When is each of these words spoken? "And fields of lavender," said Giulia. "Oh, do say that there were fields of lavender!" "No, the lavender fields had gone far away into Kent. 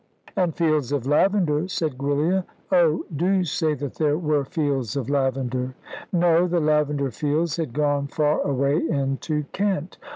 "And 0.35 0.55
fields 0.55 0.91
of 0.91 1.05
lavender," 1.05 1.67
said 1.67 1.97
Giulia. 1.99 2.43
"Oh, 2.71 3.05
do 3.15 3.43
say 3.43 3.75
that 3.75 3.97
there 3.99 4.17
were 4.17 4.43
fields 4.45 4.95
of 4.95 5.11
lavender!" 5.11 5.75
"No, 6.11 6.47
the 6.47 6.59
lavender 6.59 7.11
fields 7.11 7.57
had 7.57 7.71
gone 7.71 8.07
far 8.07 8.41
away 8.41 8.77
into 8.77 9.43
Kent. 9.51 9.99